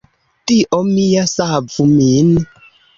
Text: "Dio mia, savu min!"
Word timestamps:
"Dio 0.51 0.79
mia, 0.89 1.27
savu 1.37 1.89
min!" 1.95 2.37